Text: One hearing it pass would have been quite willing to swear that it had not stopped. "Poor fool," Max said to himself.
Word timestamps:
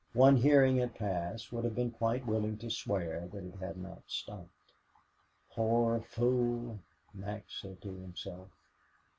One 0.13 0.37
hearing 0.37 0.77
it 0.77 0.95
pass 0.95 1.51
would 1.51 1.63
have 1.63 1.75
been 1.75 1.91
quite 1.91 2.25
willing 2.25 2.57
to 2.57 2.71
swear 2.71 3.27
that 3.31 3.43
it 3.45 3.53
had 3.59 3.77
not 3.77 4.01
stopped. 4.07 4.73
"Poor 5.51 5.99
fool," 6.01 6.79
Max 7.13 7.61
said 7.61 7.83
to 7.83 7.91
himself. 7.93 8.49